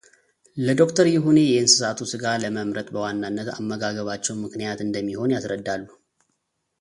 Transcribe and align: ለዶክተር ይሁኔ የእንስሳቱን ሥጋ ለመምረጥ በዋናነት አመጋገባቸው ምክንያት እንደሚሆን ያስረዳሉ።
ለዶክተር 0.65 1.07
ይሁኔ 1.15 1.37
የእንስሳቱን 1.47 2.09
ሥጋ 2.11 2.23
ለመምረጥ 2.43 2.85
በዋናነት 2.95 3.49
አመጋገባቸው 3.57 4.39
ምክንያት 4.45 4.79
እንደሚሆን 4.87 5.35
ያስረዳሉ። 5.35 5.85